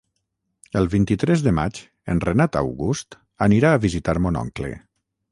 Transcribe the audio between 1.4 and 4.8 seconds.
de maig en Renat August anirà a visitar mon oncle.